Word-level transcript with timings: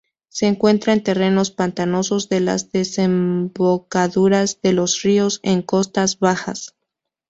Se 0.29 0.47
encuentra 0.47 0.93
en 0.93 1.03
terrenos 1.03 1.51
pantanosos 1.51 2.27
de 2.27 2.39
las 2.39 2.71
desembocaduras 2.71 4.59
de 4.63 4.73
los 4.73 5.03
ríos, 5.03 5.39
en 5.43 5.61
costas 5.61 6.17
bajas. 6.17 6.75